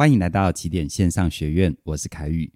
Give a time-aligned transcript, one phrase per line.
[0.00, 2.50] 欢迎来到起点线上学院，我是凯宇。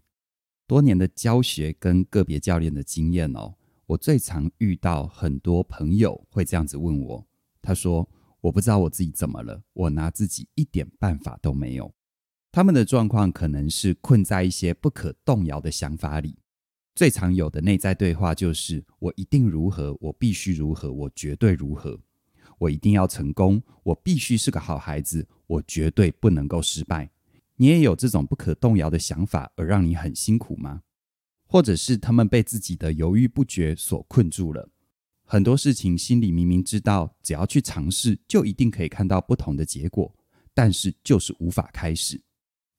[0.66, 3.54] 多年的教学跟个别教练的经验哦，
[3.84, 7.26] 我最常遇到很多朋友会这样子问我，
[7.60, 8.08] 他说
[8.40, 11.94] ：“我不知道我自己怎么了，我拿自己一点办法都没有。”
[12.50, 16.38] 他们的状况可能是困在一些不可动摇的想法里。
[16.94, 22.00] 最常有的内在对话就是：“我一定如何，我必须如何，我绝对如何。”
[22.56, 27.10] 我一定要成功，我必须是个好孩子，我绝对不能够失败。
[27.56, 30.82] 你也有这种不可动摇的想法，而让你很辛苦吗？
[31.46, 34.68] 或者是他们被自己的犹豫不决所困住了？
[35.24, 40.14] 很多事情心里明明知道，只要去尝试，就一定可以看到不同的结果，
[40.52, 42.20] 但是就是无法开始。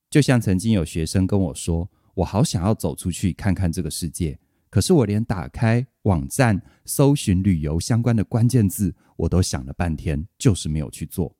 [0.09, 4.37] 就像曾经有学生跟我说：“我好想要走出去看看这个世界。”
[4.69, 11.33] 可是我连打开网站搜寻旅游相关的关键字，我都想了半天，就是没有去做。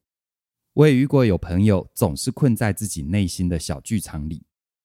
[0.76, 4.44] 我也遇过有朋友总是困在自己内心的小剧场里，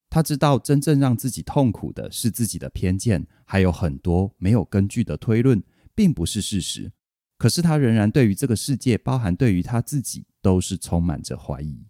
[0.09, 5.61] 他知道真正让自己痛苦的是自己的偏见，还有很多没有根据的推论，
[5.93, 6.93] 并不是事实。
[7.37, 11.85] 可是他仍然对于这个世界，包含对于他自己，都是充满着怀疑。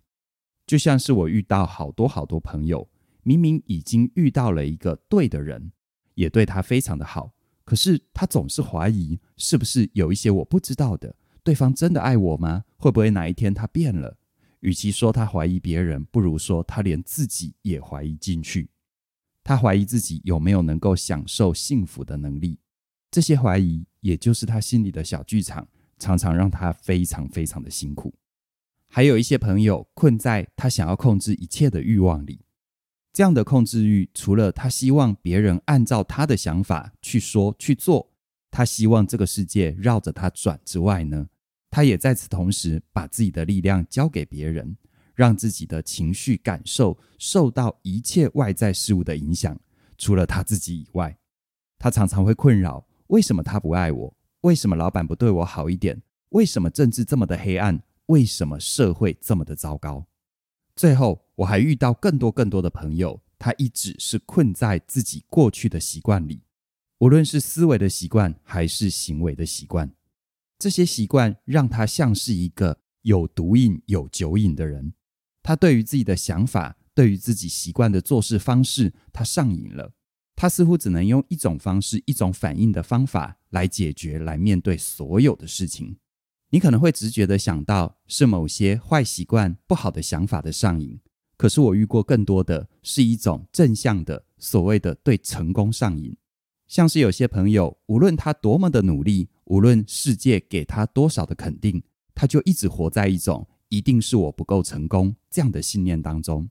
[0.67, 2.89] 就像是我遇到好多好多朋友，
[3.23, 5.73] 明明已经遇到了一个对的人。
[6.15, 7.33] 也对他非常的好，
[7.65, 11.15] 可是他总是怀疑，是不是有一些我不知道的？
[11.51, 12.62] 对方真的爱我吗？
[12.77, 14.17] 会不会哪一天他变了？
[14.61, 18.70] 与其说他怀疑别人，不如说他连自己也怀疑进去。
[19.43, 22.61] 他怀疑自己有没有能够享受幸福的能力。
[23.11, 25.67] 这些怀疑，也就是他心里的小剧场，
[25.98, 28.15] 常常让他非常非常的辛苦。
[28.87, 32.43] 还有一些朋友困在他想要控制一切的欲望里。
[33.12, 38.12] 这样的控制欲，除了他希望别人按照他的想法去说去做，
[38.53, 41.27] 他希望这个世界绕着他转之外呢，
[41.71, 44.77] 他也在此同时把自己的力量交给别人，
[45.15, 49.59] 让自己的情绪感受受到一切外在事物的影响。
[49.97, 51.17] 除了他自己以外，
[51.78, 54.17] 他常常会困扰：为什么他不爱我？
[54.41, 56.03] 为什么老板不对我好一点？
[56.31, 57.83] 为什么政治这么的黑暗？
[58.06, 60.06] 为什么社会这么的糟糕？
[60.75, 66.43] 最后，我还遇到更多更多的朋友，他一直是困在自己过去的习惯里，
[66.99, 69.93] 无论是思维的习惯还是行为的习惯，
[70.60, 74.93] 这些习惯让他像是一个有毒瘾、有酒瘾的人。
[75.43, 79.94] 他对于自己的想法，对于自己习惯的做事方式，他上瘾了。
[80.37, 85.97] 他似乎只能用一种方式、一种反应的方法来解决、来面对所有的事情。
[86.50, 91.00] 你可能会直觉的想到是某些坏习惯、不好的想法的上瘾，
[91.38, 96.15] 可是我遇过更多的是一种正向的所谓的对成功上瘾，
[96.70, 101.82] 像是有些朋友，无论他多么的努力，无论世界给他多少的肯定，
[102.14, 106.48] 他就一直活在一种一定是我不够成功这样的信念当中。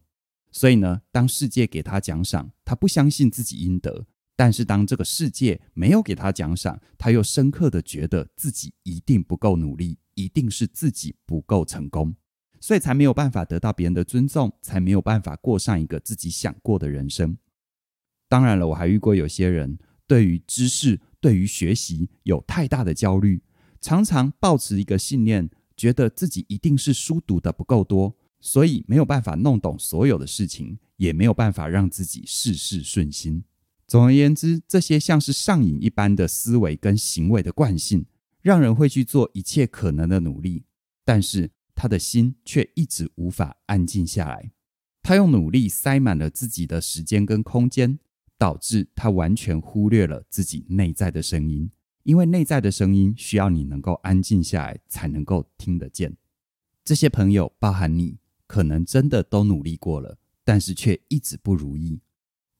[0.51, 4.05] 所以呢，当世界给他奖赏，他不相信自己应得。
[4.35, 12.13] 但是，当这个世界没有给他奖赏，他又深刻的觉得自己一定不够努力，一定是自己不够成功，
[12.59, 17.37] 所以才没有办法得到别人的尊重，才没有办法过上一个自己想过的人生。
[18.27, 23.43] 当然了，我还遇过有些人对于知识、对于学习有太大的焦虑，
[23.79, 25.47] 常常抱持一个信念，
[25.77, 33.43] 觉得自己一定是书读的不够多，所以没有办法弄懂所有的事情，也没有办法让自己事事顺心。
[33.85, 38.07] 总而言之，这些像是上瘾一般的思维跟行为的惯性，
[38.41, 40.63] 让人会去做一切可能的努力，
[41.05, 44.51] 但是他的心却一直无法安静下来。
[45.03, 47.99] 他用努力塞满了自己的时间跟空间，
[48.39, 51.69] 导致他完全忽略了自己内在的声音。
[52.03, 56.17] 因为内在的声音需要你能够安静下来才能够听得见。
[56.83, 58.17] 这些朋友，包含你，
[58.47, 61.99] 可能真的都努力过了，但是却一直不如意。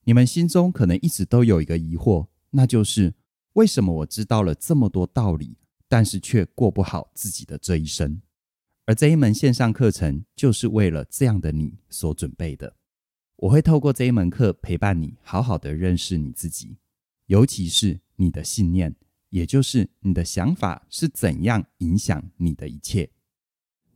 [0.04, 3.14] 你们心中可能一直都有一个疑惑，那就是
[3.54, 5.56] 为什么我知道了这么多道理，
[5.88, 8.20] 但是却过不好自己的这一生？
[8.84, 12.76] 而这一门线上课程就是为了这样的你所准备的。
[13.40, 16.76] 我会透过这一门课陪伴你，好好的认识你自己，
[17.24, 18.94] 尤其是你的信念，
[19.30, 23.08] 也就是你的想法是怎样影响你的一切。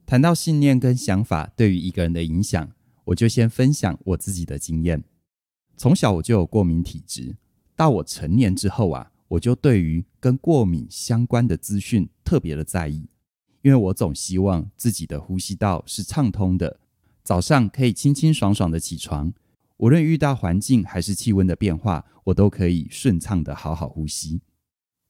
[0.07, 2.73] 谈到信念跟想法对于一个人的影响，
[3.05, 5.05] 我就先分享我自己的经验。
[5.77, 7.37] 从小我就有过敏体质，
[7.77, 13.07] 到我成年之后啊，我就对于跟过敏相关的资讯特别的在意，
[13.61, 16.81] 因为我总希望自己的呼吸道是畅通的，
[17.25, 19.33] 早上可以清清爽爽的起床，
[19.79, 24.43] 无论遇到环境还是气温的变化，我都可以顺畅的好好呼吸。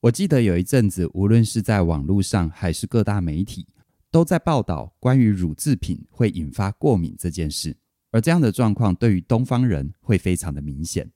[0.02, 3.66] 我记得有一阵子，无论是在网络上还是各大媒体，
[4.12, 7.76] 都在报道关于乳制品会引发过敏这件事。
[8.12, 11.10] 而这样的状况对于东方人会非常的明显。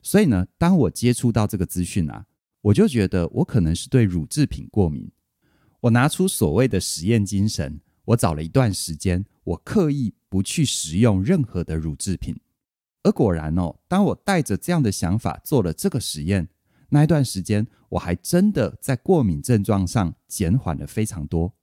[0.00, 2.26] 所以呢，当我接触到这个资讯啊，
[2.60, 5.10] 我就觉得我可能是对乳制品过敏。
[5.80, 12.34] 我拿出所谓的实验精神，我找了一段时间，我刻意不去食用任何的乳制品。
[13.02, 16.48] 而果然哦，当我带着这样的想法做了这个实验，
[16.88, 21.54] 那一段时间我还真的在过敏症状上减缓了非常多。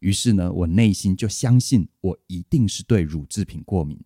[0.00, 3.98] 于是呢，我内心就相信我一定是对乳制品过敏。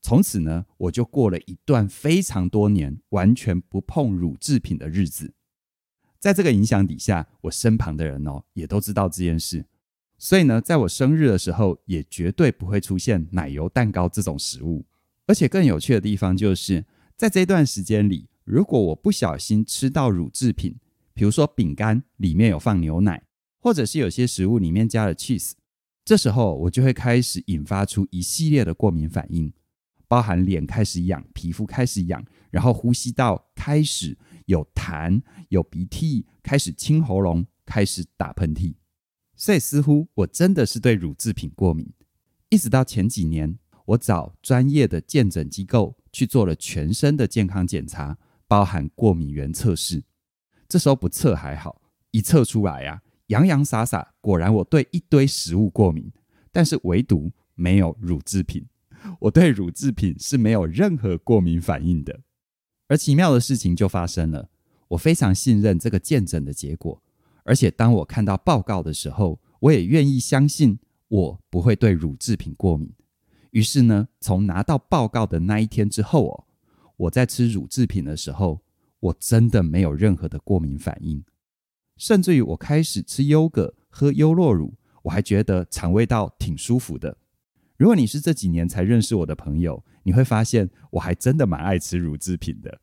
[0.00, 5.34] 从此呢，我就过了一段非常多年完全不碰乳制品的日子。
[6.18, 9.66] 在这个影响底下，我身旁的人哦也都知道这件事，
[10.18, 14.84] 所以呢，在我生日的时候，也绝对不会出现奶油蛋糕这种食物。
[15.26, 16.84] 而且更有趣的地方就是，
[17.16, 20.76] 在这段时间里，如果我不小心吃到乳制品，
[21.14, 23.22] 比如说饼干里面有放牛奶，
[23.60, 25.52] 或者是有些食物里面加了 cheese，
[26.04, 29.52] 这时候我就会开始引发出一系列的过敏反应，
[30.08, 34.16] 包含脸开始痒、皮肤开始痒，然后呼吸道开始
[34.46, 35.20] 有痰、
[35.50, 38.74] 有鼻涕，开始清喉咙，开始打喷嚏。
[39.38, 41.88] 所以似乎我真的是对乳制品过敏，
[42.50, 43.58] 一直到前几年。
[43.86, 50.02] 我找专业的健诊机构去做了全身的健康检查，包含过敏原测试。
[50.68, 51.80] 这时候不测还好，
[52.10, 56.12] 一测出来呀、啊，洋洋洒洒，果然我对一堆食物过敏，
[56.52, 58.66] 但是唯独没有乳制品。
[59.20, 62.20] 我对乳制品是没有任何过敏反应的。
[62.88, 64.50] 而奇妙的事情就发生了，
[64.88, 67.02] 我非常信任这个健诊的结果，
[67.48, 70.78] 而且当我看到报告的时候，我也愿意相信
[71.08, 72.92] 我不会对乳制品过敏。
[73.52, 76.44] 于是呢，从拿到报告的那一天之后哦，
[76.98, 78.60] 我在吃乳制品的时候，
[79.00, 81.24] 我真的没有任何的过敏反应，
[81.96, 84.74] 甚至于我开始吃优格、喝优酪乳，
[85.04, 87.16] 我还觉得肠胃道挺舒服的。
[87.78, 92.78] 如果你是这几年才认识我的朋友，你会发现我还真的蛮爱吃乳制品的。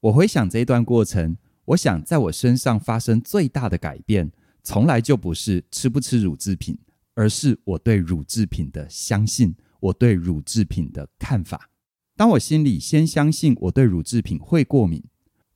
[0.00, 1.36] 我回想这一段过程，
[1.66, 4.30] 我想在我身上发生最大的改变，
[4.62, 6.78] 从来就不是吃不吃乳制品，
[7.14, 9.54] 而是我对乳制品的相信。
[9.82, 11.68] 我对乳制品的看法，
[12.16, 15.02] 当我心里先相信我对乳制品会过敏，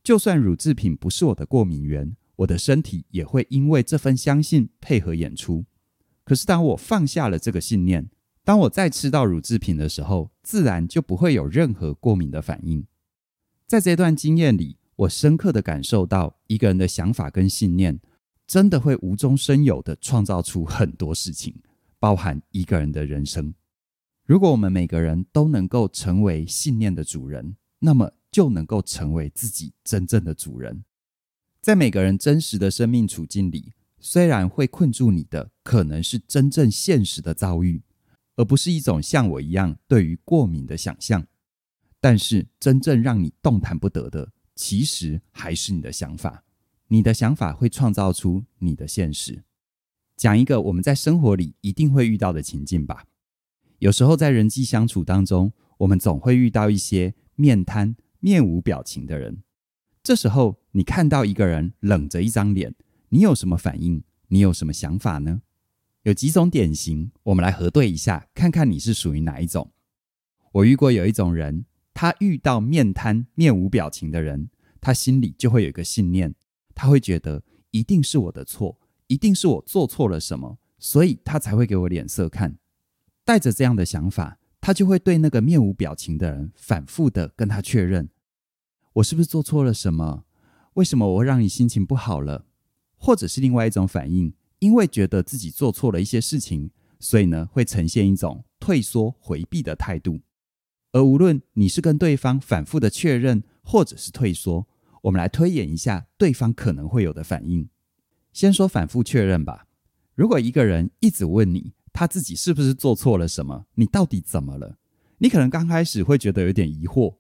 [0.03, 5.65] 就算乳制品不是我的过敏源，我的身体也会因为这份相信配合演出。
[6.25, 8.11] 可是当我放下了这个信念，
[8.43, 12.85] 当我再吃到乳制品的时候，自然就不会有任何过敏的反应。
[13.69, 18.01] 在这段经验里，我深刻的感受到，一个人的想法跟信念，
[18.47, 21.55] 真的会无中生有的创造出很多事情，
[21.99, 23.55] 包含一个人的人生。
[24.25, 30.85] 如果我们每个人都能够成为信念的主人，那么就能够成为自己真正的主人。
[31.61, 37.83] 在每个人真实的生命处境里，虽然会困住你的可能是真正现实的遭遇，
[38.37, 41.27] 而不是一种像我一样对于过敏的想象，
[42.01, 46.43] 但是真正让你动弹不得的，其实还是你的想法。
[46.89, 49.45] 你的想法会创造出你的现实。
[50.17, 53.05] 讲一个我们在生活里一定会遇到的情境吧。
[53.81, 59.43] 有时候在人际相处当中，我们总会遇到一些面瘫、面无表情的人。
[60.03, 62.75] 这时候，你看到一个人冷着一张脸，
[63.11, 64.03] 你有什么反应？
[64.29, 65.43] 你有什么想法呢？
[66.05, 69.73] 有几种典型，我们来核对一下，看看你是属于哪一种。
[70.53, 74.49] 我遇过有一种人，他遇到面瘫、面无表情的人，
[74.81, 76.35] 他心里就会有一个信念，
[76.75, 82.59] 他会觉得一定是我的错，一定是我做错了什么，所以他才会给我脸色看。
[83.25, 88.09] 带着这样的想法，他就会对那个面无表情的人反复的跟他确认：
[88.95, 90.25] 我是不是做错了什么？
[90.75, 92.47] 为什么我会让你心情不好了？
[92.97, 100.21] 或者是另外一种反应，因为觉得自己做错了一些事情，所以呢会呈现一种退缩回避的态度。
[100.93, 104.65] 而无论你是跟对方反复的确认，或者是退缩，
[105.03, 107.69] 我们来推演一下对方可能会有的反应。
[108.33, 109.67] 先说反复确认吧。
[110.15, 113.67] 如果一个人一直问你，他自己是不是做错了什么？
[113.75, 114.79] 你到底怎么了？
[115.19, 117.17] 你可能刚开始会觉得有点疑惑，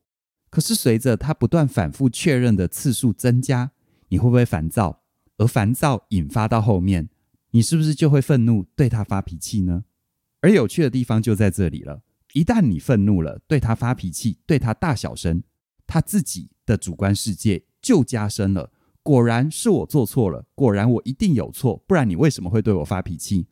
[0.48, 3.72] 可是随着他不断反复确认的次数增加，
[4.10, 5.02] 你会不会烦躁？
[5.38, 7.08] 而烦躁引发到后面，
[7.50, 9.84] 你是不是就会愤怒，对他发脾气呢？
[10.42, 12.02] 而有趣的地方就在这里了：
[12.34, 15.42] 一旦你愤怒了，对他发脾气，对他大小声，
[15.86, 18.72] 他自己的主观世界就加深了。
[19.02, 23.46] 果然是我做错了，果然我一定有错，不然你为什么会对我发脾气？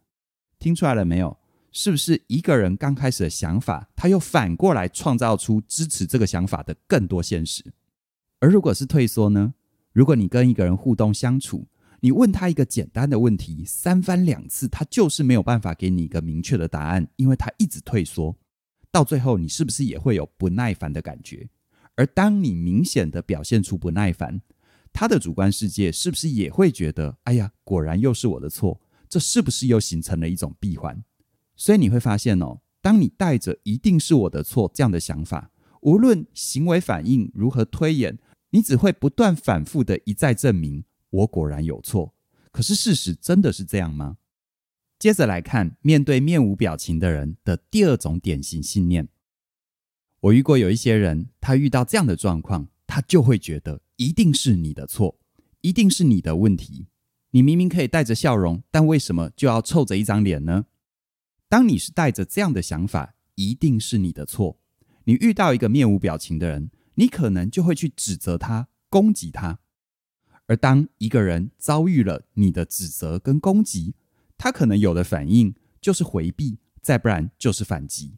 [0.59, 1.39] 听出来了没有？
[1.71, 7.73] 是不是一个人刚开始的想法，他又反过来创造出支持这个想法的更多现实？
[8.41, 9.55] 而如果是退缩呢？
[9.93, 11.67] 如果你跟一个人互动相处，
[12.01, 18.37] 你问他一个简单的问题，三番两次，他就是没有办法给你一个明确的答案，因为他一直退缩。
[18.91, 21.49] 到最后你是不是也会有不耐烦的感觉？
[21.97, 24.41] 而当你明显的表现出不耐烦，
[24.93, 28.81] 他的主观世界是不是也会觉得，哎呀，果然又是我的错？
[29.09, 31.05] 这是不是又形成了一种闭环？
[31.57, 38.19] 所以你会发现哦，当你带着“一定是我的错”这样的想法，无论行为反应如何推演，
[38.51, 42.15] 你只会不断反复的一再证明我果然有错。
[42.51, 44.17] 可是事实真的是这样吗？
[44.99, 49.09] 接着来看，面对面无表情的人的第二种典型信念。
[50.25, 55.19] 我遇过有一些人，他遇到这样的状况，他就会觉得一定是你的错，
[55.61, 56.87] 一定是你的问题。
[57.33, 60.65] 你明明可以带着笑容，但为什么就要臭着一张脸呢？
[61.47, 64.59] 当你是带着这样的想法，一定是你的错。
[65.05, 69.59] 你遇到一个面无表情的人，你可能就会去指责他、攻击他。
[70.47, 73.95] 而当一个人遭遇了你的指责跟攻击，
[74.39, 78.17] 他可能有的反应就是回避，再不然就是反击。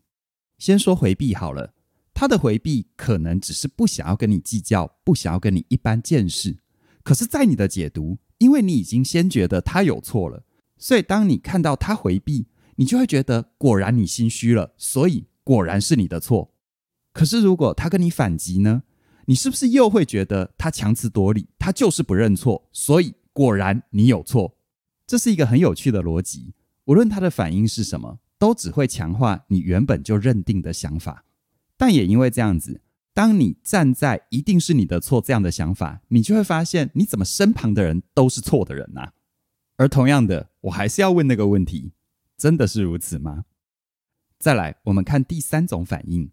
[0.57, 1.75] 先说回避好了，
[2.18, 6.56] 他的回避可能只是不想要跟你计较，不想要跟你一般见识。
[7.04, 10.42] 可是，在你的解读，因为你已经先觉得他有错了，
[10.78, 12.46] 所以当你看到他回避，
[12.76, 16.54] 你就会觉得果然你心虚了，所以果然是你的错。
[17.12, 18.85] 可是，如果他跟你反击呢？
[19.26, 24.56] 你是不是又会觉得他强词夺理，他就是不认错，所以果然你有错？
[25.06, 26.54] 这是一个很有趣的逻辑，
[26.87, 31.25] 无论他的反应是什么，都只会强化你原本就认定的想法。
[31.76, 32.80] 但也因为这样子，
[33.12, 39.11] 当你站在“一定是你的错”这样的想法，你就会发现，你怎么身旁的人都是错的人呐？
[39.76, 41.92] 而同样的，我还是要问那个问题：
[42.37, 43.45] 真的是如此吗？
[44.38, 46.30] 再来，我们看第三种反应：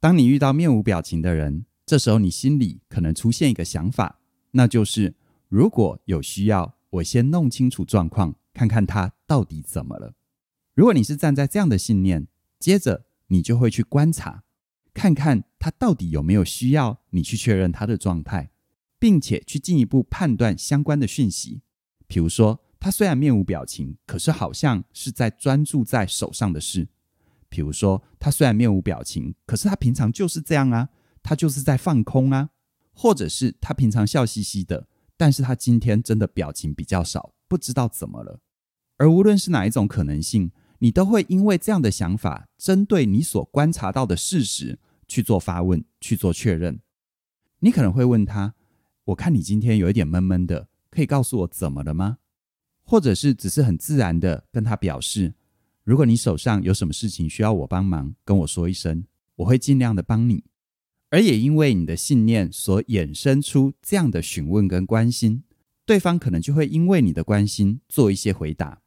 [0.00, 4.20] 当你遇到面无表情的人，这时候你心里可能出现一个想法，
[4.52, 5.14] 那就是
[5.48, 6.76] 如果有需要。
[6.90, 10.14] 我先弄清楚状况，看看他到底怎么了。
[10.72, 12.26] 如果你是站在这样的信念，
[12.58, 14.44] 接着你就会去观察，
[14.96, 18.50] 看看他到底有没有需要你去确认他的状态，
[18.98, 21.60] 并且去进一步判断相关的讯息。
[22.06, 26.88] 比如说，他虽然面无表情，可是好像是在专注在手上的事。
[27.50, 30.88] 比如说，他虽然面无表情，可是他平常就是这样啊，
[31.22, 32.48] 他就是在放空啊，
[32.94, 34.88] 或者是他平常笑嘻嘻的。
[35.18, 38.40] 但是他今天真的表情比较少，不知道怎么了。
[38.96, 46.80] 而无论是哪一种可能性，你都会因为这样的想法，针对你所观察到的事实去做发问，去做确认。
[47.60, 48.54] 你可能会问他
[49.06, 52.18] ：“我看你今天有一点闷闷的，可以告诉我怎么了吗？”
[52.84, 55.34] 或者是只是很自然的跟他表示
[55.82, 59.04] ：“如果你手上有什么事情需要我帮忙，跟我说一声，
[59.36, 60.44] 我会尽量的帮你。”
[61.10, 65.44] 而也因为你的信念所衍生出这样的询问跟关心，
[65.84, 68.82] 对方可能就会因为你的关心做一些回答。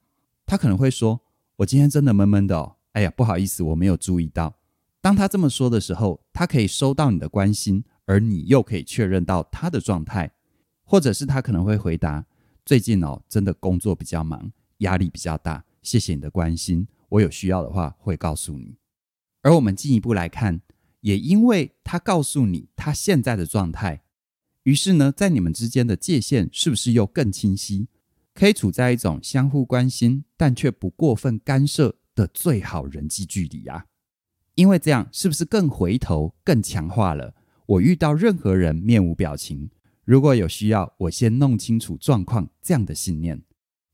[0.46, 1.22] 他可能会说
[1.58, 4.59] ：“我今天真的闷闷的哦，哎呀，不好意思，我没有注意到。”
[5.02, 10.32] 当他这么说的时候，他可以收到你的关心，而你又可以确认到他的状态。
[10.84, 12.26] 或者是他可能会回答
[12.66, 18.78] ：“最近哦，真的工作比较忙，压力比较大，谢谢你的关心，我有需要的话会告诉你。”
[19.44, 20.62] 而我们进一步来看。
[21.02, 24.02] 也因为他告诉你他现在的状态，
[24.64, 27.88] 于是呢，在你们之间的界限是不是又更清晰？
[28.34, 33.86] 可以处在一种相互关心，但却不过分干涉的最好人际距离啊？
[34.60, 37.34] 因为这样是不是更回头、更强化了
[37.66, 39.70] 我遇到任何人面无表情，
[40.04, 43.42] 如果有需要，我先弄清楚状况这样的信念？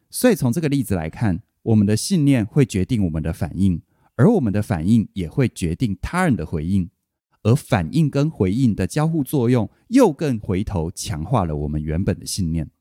[0.10, 3.80] 所以从这个例子来看，我们的信念会决定我们的反应，
[4.16, 6.90] 而我们的反应也会决定他人的回应。
[7.44, 12.72] 而反应跟回应的交互作用，又更回头强化了我们原本的信念。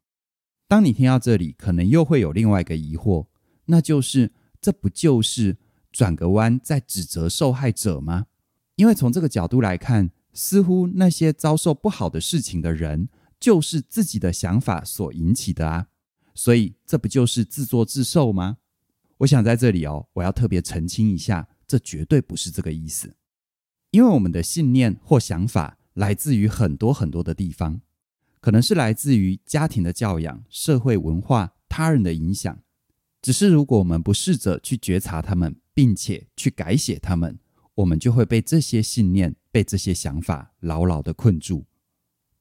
[0.67, 3.27] 当你听到这里，可能又会有另外一个疑惑，
[3.67, 5.59] 那就是这不就是
[5.95, 8.27] 转个弯在指责受害者吗？
[8.75, 13.09] 因为从这个角度来看，似乎那些遭受不好的事情的人，
[13.39, 15.87] 就是自己的想法所引起的啊。
[16.35, 18.57] 所以这不就是自作自受吗？
[19.19, 23.15] 我想在这里哦，我要特别澄清一下，这绝对不是这个意思。
[23.93, 27.81] 因为我们的信念或想法来自于很多很多的地方，
[28.41, 32.59] 可能是来自于家庭的教养、社会文化、他人的影响。
[33.25, 37.39] 只是如果我们不试着去觉察他们，并且去改写他们，
[37.77, 41.65] 我们就会被这些信念、被这些想法牢牢的困住。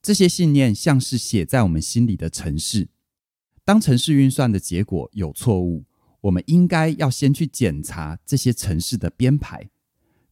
[0.01, 2.89] 这些信念像是写在我们心里的程式，
[3.63, 5.85] 当程式运算的结果有错误，
[6.19, 9.69] 我们应该要先去检查这些程式的编排。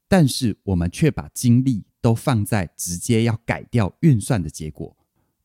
[0.10, 4.98] 但是我们却把精力都放在直接要改掉运算的结果，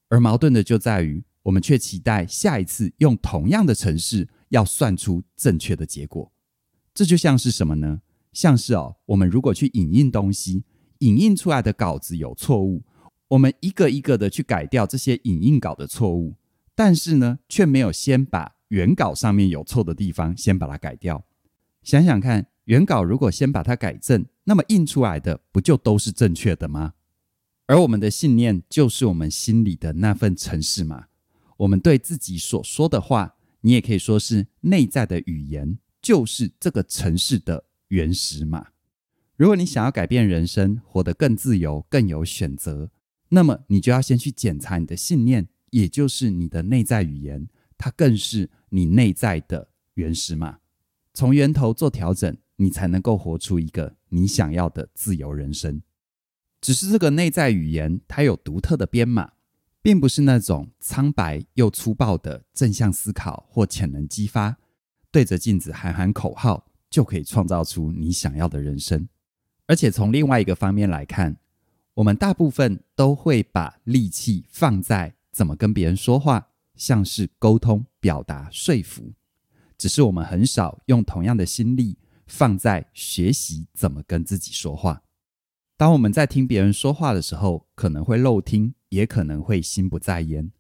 [0.09, 6.33] 而矛盾的就在于，我们却期待下一次用同样的程式要算出正确的结果。
[6.95, 8.01] 这就像是什么呢？
[8.33, 10.65] 像是哦，我们如果去影印东西，
[10.99, 12.85] 影印出来的稿子有错误，
[13.29, 16.35] 我们一个一个的去改掉这些影印稿的错误，
[16.75, 21.25] 但是呢，却没有先把原稿上面有错的地方先把它改掉。
[21.83, 26.95] 想想看，原稿如果先把它改正，那么印出来的不就都是正确的吗？
[27.67, 31.07] 而我们的信念就是我们心里的那份诚实嘛。
[31.59, 33.36] 我们对自己所说的话，
[33.67, 38.69] 你也可以说是内在的语言，就是这个城市的原始码。
[39.35, 42.93] 如果你想要改变人生，活得更自由、更有选择，
[43.31, 50.61] 那么你就要先去检查你的信念，也就是你的内在语言，它更是你内在的原始码。
[51.13, 55.83] 从源头做调整，你才能够活出一个你想要的自由人生。
[56.61, 59.33] 只是这个内在语言，它有独特的编码，
[59.87, 64.57] 并不是那种苍白又粗暴的正向思考或潜能激发，
[65.13, 66.67] 对着镜子喊喊口号。
[66.91, 69.09] 就可以创造出你想要的人生。
[69.67, 71.37] 而且从另外一个方面来看，
[71.95, 79.13] 我们大部分都会把力气放在怎么跟别人说话，像是沟通、表达、说服。
[79.79, 85.03] 只是我们很少用同样的心力放在学习怎么跟自己说话。
[85.77, 90.51] 当我们在听别人说话的时候，可能会漏听，也可能会心不在焉。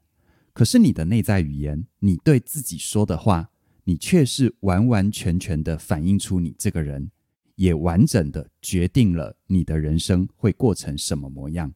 [0.52, 3.50] 可是你的内在语言，你对自己说的话。
[3.88, 7.12] 你却是完完全全的反映出你这个人，
[7.54, 11.72] 也完整的决定了你的人生会过成什么模样。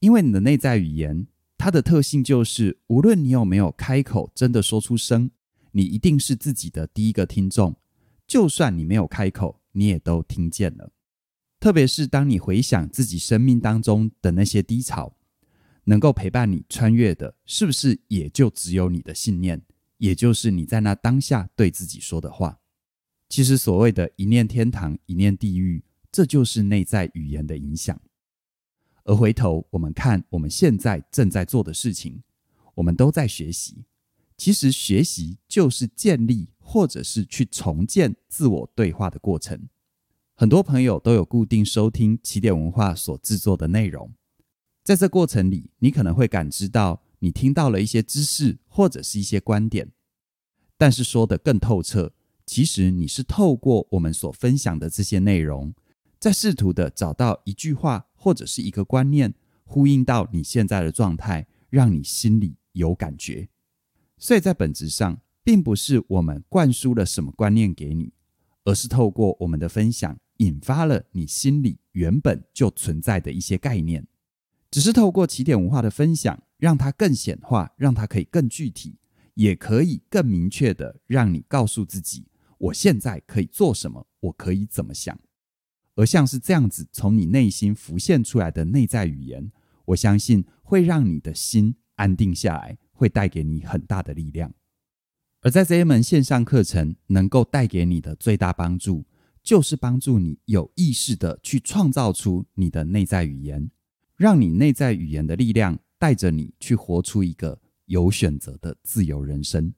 [0.00, 1.26] 因为你的内在语言，
[1.58, 5.30] 它的特性就是，无论你有没有开口真的说出声，
[5.72, 7.76] 你一定是自己的第一个听众。
[8.26, 10.94] 就算你没有开口，你也都听见了。
[11.60, 15.14] 特别是当你回想自己生命当中的那些低潮，
[15.84, 19.62] 能够陪伴你穿越的，是不是也就只有你的信念？
[19.98, 22.58] 也就是你在那当下对自己说的话，
[23.28, 28.00] 其实所谓的一念天堂，一念地狱，这就是内在语言的影响。
[29.04, 32.22] 而回头我们看我们现在正在做的事情，
[32.74, 33.84] 我们都在学习。
[34.36, 39.68] 其实学习就是建立或者是去重建自我对话的过程。
[40.34, 44.12] 很多朋友都有固定收听起点文化所制作的内容，
[44.82, 47.02] 在这过程里，你可能会感知到。
[47.24, 49.92] 你听到了一些知识或者是一些观点，
[50.76, 52.12] 但是说的更透彻，
[52.44, 55.72] 其实你是透过我们所分享的这些内容，
[56.18, 63.48] 在试图的找到一句话或者是一个观念，呼应到你现在的状态，让你心里有感觉。
[64.18, 68.12] 所以在本质上，并不是我们灌输了什么观念给你，
[68.64, 74.08] 而是透过我们的分享，引发了你心里原本就存在的一些概念。
[74.72, 78.96] 只是透过起点文化的分享，让它更显化，让它可以更具体，
[79.34, 85.16] 也可以更明确的让你告诉自己，我现在可以做什么，我可以怎么想。
[85.94, 89.52] 而像是这样子从你内心浮现出来的内在语言，
[89.84, 94.54] 我相信会让你的心安定下来，会带给你很大的力量。
[95.42, 99.04] 而在这一门线上课程能够带给你的最大帮助，
[99.42, 103.70] 就是帮助你有意识的去创造出你的内在语言。
[104.22, 109.74] 让你内在语言的力量带着你去活出一个有选择的自由人生。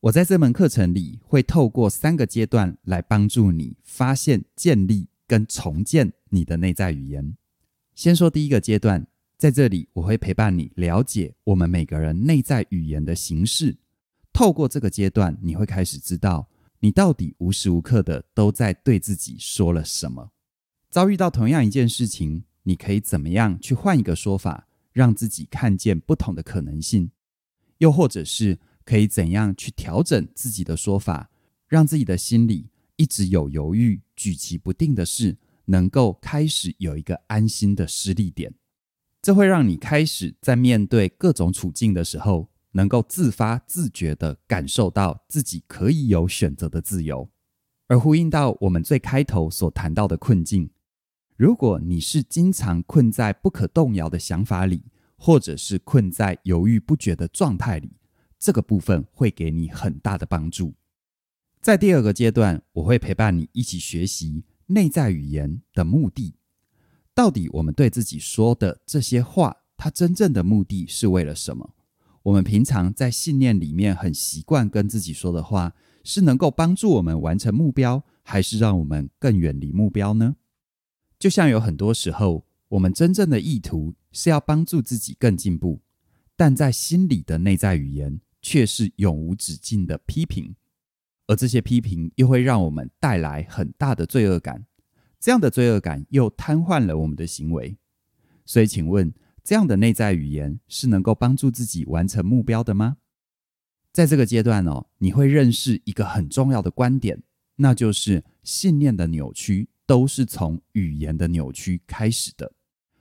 [0.00, 7.34] 我在这门课程里会透过三个阶段来帮助你发现、建立跟重建你的内在语言。
[7.94, 9.06] 先说第一个阶段，
[9.38, 13.78] 在这里我会陪伴你了解我们每个人内在语言的形式。
[14.34, 16.46] 透过这个阶段，你会开始知道
[16.80, 20.30] 你到底无时无刻的都在对自己说了什么。
[20.90, 22.44] 遭遇到同样一件事情。
[22.64, 27.10] 你可以怎么样去换一个说法，让自己看见不同的可能性？
[27.78, 31.30] 又或者是可以怎样去调整自己的说法，
[31.68, 38.54] 让自己的心里一直有犹豫、举棋不定的事，能够开始有一个安心的失力点？
[39.20, 47.30] 这会让你开始在面对各种处境的时候，能够自发自觉地感受到自己可以有选择的自由，
[47.86, 50.70] 而呼应到我们最开头所谈到的困境。
[51.42, 54.84] 如果你是经常困在不可动摇的想法里，
[55.16, 57.96] 或者是困在犹豫不决的状态里，
[58.38, 60.74] 这个部分会给你很大的帮助。
[61.60, 66.36] 在第二个阶段，我会陪伴你一起学习内在语言的目的。
[67.12, 71.74] 到底我们对自己说的这些话，它真正的目的是为了什么？
[72.22, 75.72] 我们平常在信念里面很习惯跟自己说的话，
[76.04, 80.36] 是能够帮助我们完成目标，还是让我们更远离目标呢？
[81.22, 85.80] 就像有很多时候，我们真正的意图是要帮助自己更进步，
[86.34, 90.56] 但在心里的内在语言却是永无止境的批评，
[91.28, 94.66] 而这些批评又会让我们带来很大的罪恶感，
[95.20, 97.78] 这样的罪恶感又瘫痪了我们的行为。
[98.44, 102.96] 所以，请问，这样的内在语言是能够帮助自己完成目标的吗？
[103.92, 107.22] 在这个阶段哦，你会认识一个很重要的观点，
[107.54, 112.50] 那就是信念的扭曲都是从语言的扭曲开始的。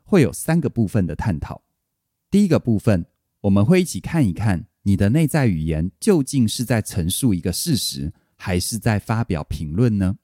[0.04, 1.64] 会有三个部分的探讨。
[2.30, 3.06] 第一个部分，
[3.40, 10.18] 我们会一起看一看你的内在语言究竟是在陈述一个事实，还是在发表评论呢？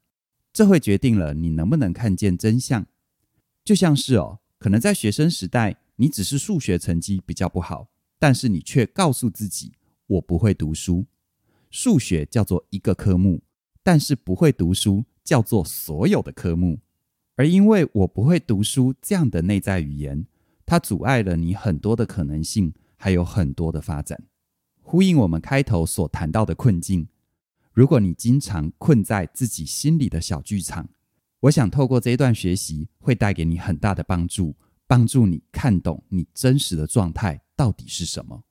[0.51, 2.85] 这会决定了你能不能看见真相。
[3.63, 7.87] 就像是哦，可能在学生时代，你只是数学成绩比较不好，
[8.19, 9.71] 但是你却告诉自己，
[10.07, 11.05] 我不会读书。
[11.71, 13.41] 数学叫做一个科目，
[13.81, 16.79] 但是不会读书叫做所有的科目。
[17.35, 20.25] 而因为我不会读书这样的内在语言，
[20.65, 24.23] 它阻碍了你很多的可能性，还有很多的发展。
[24.81, 27.09] 呼应我们开头所谈到的困境，
[27.73, 30.87] 如果你经常困在自己心里的小剧场，
[31.41, 34.55] 我想透过这一段学习会带给你很大的帮助，
[34.87, 38.45] 帮助你看懂你真实的状态到底是什么。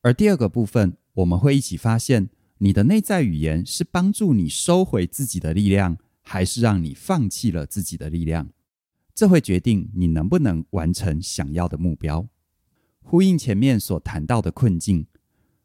[0.00, 5.98] 而第二个部分，我们会一起发现你的内在语言是帮助你收回自己的力量。
[6.24, 8.50] 还是让你放弃了自己的力量，
[9.14, 12.26] 这会决定你能不能完成想要的目标。
[13.02, 15.06] 呼应前面所谈到的困境，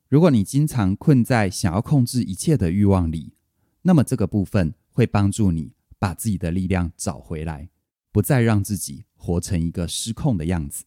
[0.08, 3.34] 如果你经常困在想要控制一切的欲望里，
[3.84, 7.70] 那么这个部分会帮助你把自己的力量找回来，
[8.12, 10.84] 不再让自己活成一个失控的样子。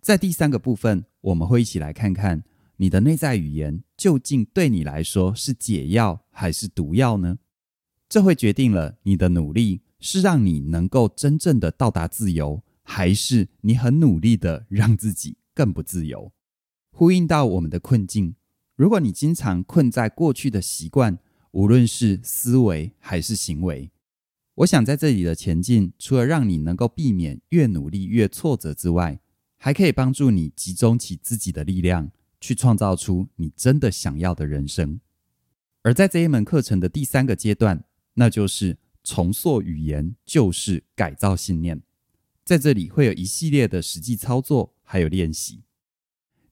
[0.00, 2.42] 在第三个部分，我们会一起来看看
[2.78, 7.38] 你的内在语言究竟对你来说是解药还是毒药呢？
[8.10, 16.32] 这会决定了你的努力是让你能够真正的到达自由，还是你很努力的让自己更不自由。
[16.90, 18.34] 呼应到我们的困境，
[18.74, 21.20] 如果你经常困在过去的习惯，
[21.52, 23.92] 无论是思维还是行为，
[24.56, 29.20] 我想在这里的前进，除了让你能够避免越努力越挫折之外，
[29.56, 34.98] 还可以帮助你集中起自己的力量，去创造出你真的想要的人生。
[35.82, 37.84] 而在这一门课程的第三个阶段。
[38.14, 41.82] 那就是重塑语言，就是改造信念。
[42.44, 45.62] 在这里会有一系列的实际操作，还有练习。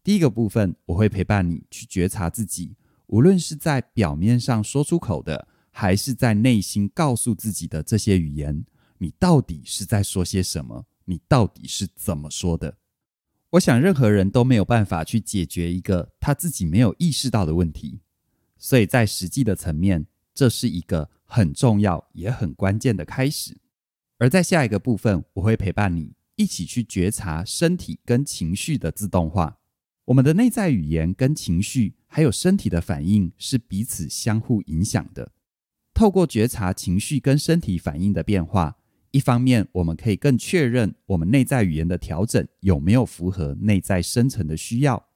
[0.04, 2.76] 第一个部分，我会陪伴你去觉察自己，
[3.08, 8.64] 无论是在表面上说出口的，还是在内心告诉自己的这些语言，
[8.98, 10.86] 你到底是在说些什么？
[11.06, 12.78] 你到底是怎么说的？
[13.50, 18.00] 我想，任何人都没有办法去解决一个他自己没有意识到的问题，
[18.56, 21.10] 所以在实际的层面，这是一个。
[21.28, 23.58] 很重要也很关键的开始，
[24.18, 29.58] 而在下一个部分，我会陪伴你一起去觉察身体跟情绪的自动化。
[30.06, 35.30] 我们的内在语言跟情绪还有身体的反应是彼此相互影响的。
[35.92, 38.78] 透过觉察情绪跟身体反应的变化，
[39.10, 45.08] 一方面我们可以更确认我们内在语言的调整有没有符合内在深层的需要，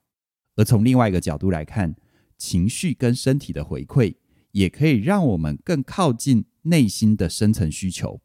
[0.55, 1.95] 而从另外一个角度来看，
[2.37, 4.13] 情绪跟身体的回馈。
[4.53, 8.21] 也可以让我们更靠近内心的深层需求，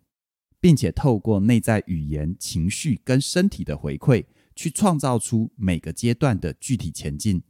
[0.61, 7.43] 并且透过内在语言、情绪跟身体的回馈，去创造出每个阶段的具体前进，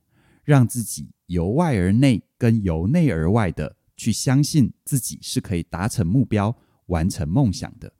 [0.45, 7.93] 让自己由外而内跟由内而外的去相信自己是可以达成目标、完成梦想的。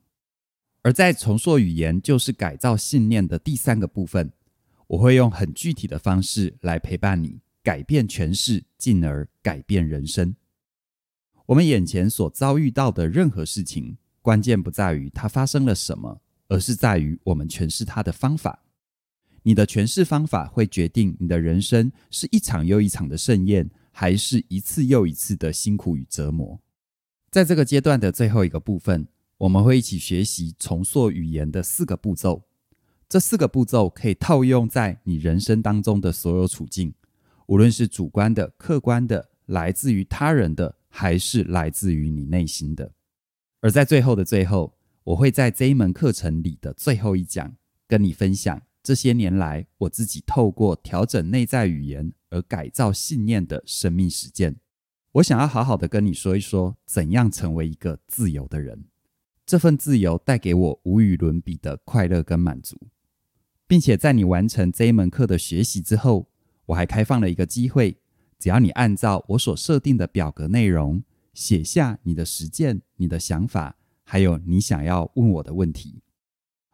[0.81, 4.31] 而在重塑语言就是改造信念的第三个部分，
[4.87, 10.33] 我会用很具体的方式来陪伴你，改变诠释，进而改变人生。
[11.49, 18.63] 我们眼前所遭遇到的任何事情，关键不在于它发生了什么，而是在于我们诠释它的方法。
[19.41, 26.59] 你的诠释方法会决定你的人生是一场又一场的盛宴，还是一次又一次的辛苦与折磨。
[27.31, 29.07] 在这个阶段的最后一个部分，
[29.39, 32.43] 我们会一起学习重塑语言的四个步骤。
[33.07, 36.93] 这四个步骤可以套用在你人生当中的所有处境，
[37.47, 40.75] 无论是主观的、客观的，来自于他人的。
[40.89, 42.91] 还是来自于你内心的。
[43.61, 47.55] 而在最后的最后，我会在这一门课程里的最后一讲，
[47.87, 54.57] 跟你分享这些年来我自己透过调整内在语言而改造信念的生命实践。
[55.13, 58.85] 我想要好好的跟你说一说，怎样成为一个自由的人。
[59.45, 62.77] 这份自由带给我无与伦比的快乐跟满足，
[63.65, 66.29] 并且在你完成这一门课的学习之后，
[66.67, 67.98] 我还开放了一个机会。
[68.39, 76.01] 只要你按照我所设定的表格内容写下你的实践、你的想法，还有你想要问我的问题，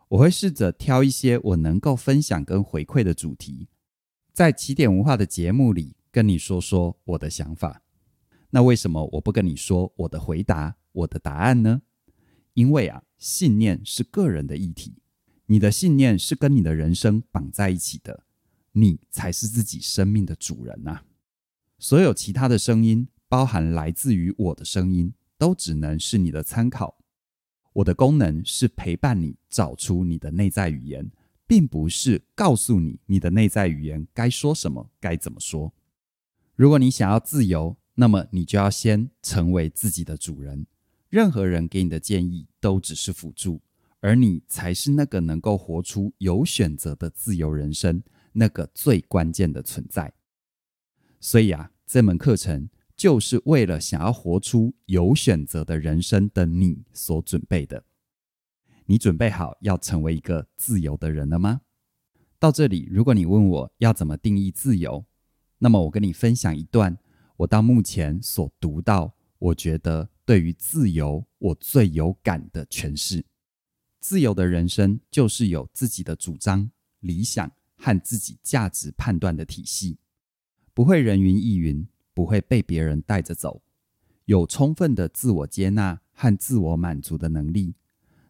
[0.09, 3.67] 我会试着挑一些我能够分享跟回馈的主题，
[4.31, 7.81] 在起点文化的节目里跟你说说我的想法。
[8.51, 11.81] 那为什么我不跟你说我的回答、我的答案呢？
[12.53, 15.01] 因为啊，信念是个人的议题，
[15.47, 18.23] 你的信念是跟你的人生绑在一起的，
[18.73, 21.01] 你才是自己生命的主人呐。
[21.77, 26.97] 所有其他的声音，包含来自于我的声音，都只能是你的参考。
[27.73, 31.11] 我的功能是陪伴你找出你的内在语言，
[31.45, 35.73] 并不是告诉你你的内在语言该说什么、该怎么说。
[36.55, 40.65] 如果你想要自由，那么你就要先成为自己的主人。
[41.09, 43.61] 任何人给你的建议都只是辅助，
[43.99, 50.13] 而你才是那个能够活出有选择的自由人生，那个最关键的存在。
[51.25, 57.83] 所以啊，这门课程就是为了想要活出有选择的人生的你所准备的。
[58.85, 61.61] 你准备好要成为一个自由的人了吗？
[62.37, 65.03] 到这里，如果你问我要怎么定义自由，
[65.57, 66.95] 那么我跟你分享一段
[67.37, 73.25] 我到目前所读到，我觉得对于自由我最有感的诠释。
[73.99, 79.97] 自由的人生就是有自己的主张、理想和自己价值判断的体系，
[80.75, 83.61] 不会人云亦云，不会被别人带着走，
[84.25, 87.75] 有充分的自我接纳和自我满足的能力，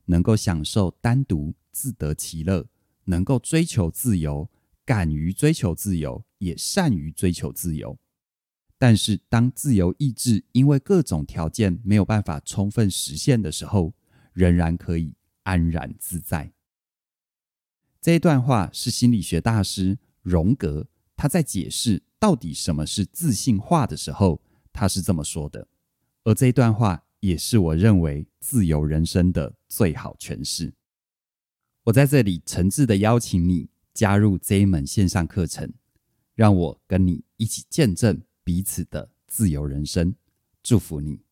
[0.06, 2.68] 能够享受单独自得其乐，
[3.06, 4.48] 能够追求自由，
[4.86, 7.98] 敢于追求自由，也善于追求自由。
[8.78, 13.96] 但是，当自由意志因为各种条件没有办法充分实现的时候，
[14.34, 16.52] 仍然可以安然自在。
[18.00, 25.68] 这一段话是心理学大师荣格他在解释到底什么是自信化的时候，他是这么说的。
[26.24, 30.74] 而这一段话也是我认为自由人生的最好诠释。
[31.84, 35.72] 我在这里诚挚的邀请你加入这一门线上课程，
[36.34, 40.16] 让我跟你一起见证彼此的自由人生。
[40.64, 41.25] 祝福你。